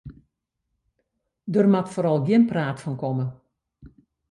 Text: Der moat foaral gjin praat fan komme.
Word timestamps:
Der 1.53 1.65
moat 1.73 1.89
foaral 1.93 2.19
gjin 2.25 2.49
praat 2.49 2.77
fan 2.83 2.99
komme. 3.01 3.25